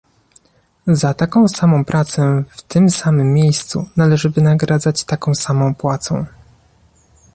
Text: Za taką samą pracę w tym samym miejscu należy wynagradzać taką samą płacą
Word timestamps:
Za 0.87 1.13
taką 1.13 1.47
samą 1.47 1.85
pracę 1.85 2.43
w 2.49 2.61
tym 2.61 2.89
samym 2.89 3.33
miejscu 3.33 3.85
należy 3.97 4.29
wynagradzać 4.29 5.03
taką 5.03 5.35
samą 5.35 5.75
płacą 5.75 6.25